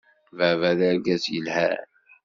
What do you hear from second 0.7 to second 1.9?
d argaz yelhan.